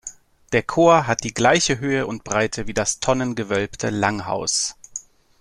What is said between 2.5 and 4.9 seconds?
wie das tonnengewölbte Langhaus.